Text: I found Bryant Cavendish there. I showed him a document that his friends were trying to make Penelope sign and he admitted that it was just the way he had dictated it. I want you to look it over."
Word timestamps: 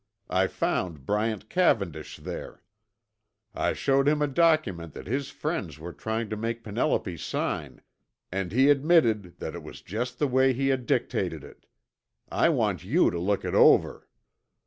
I 0.31 0.47
found 0.47 1.05
Bryant 1.05 1.47
Cavendish 1.47 2.17
there. 2.17 2.63
I 3.53 3.73
showed 3.73 4.07
him 4.07 4.19
a 4.19 4.25
document 4.25 4.93
that 4.93 5.05
his 5.05 5.29
friends 5.29 5.77
were 5.77 5.93
trying 5.93 6.27
to 6.31 6.35
make 6.35 6.63
Penelope 6.63 7.15
sign 7.17 7.83
and 8.31 8.51
he 8.51 8.71
admitted 8.71 9.37
that 9.37 9.53
it 9.53 9.61
was 9.61 9.83
just 9.83 10.17
the 10.17 10.27
way 10.27 10.53
he 10.53 10.69
had 10.69 10.87
dictated 10.87 11.43
it. 11.43 11.67
I 12.31 12.49
want 12.49 12.83
you 12.83 13.11
to 13.11 13.19
look 13.19 13.45
it 13.45 13.53
over." 13.53 14.07